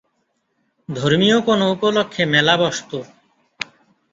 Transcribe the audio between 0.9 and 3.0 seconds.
ধর্মীয় কোনো উপলক্ষে মেলা বসত।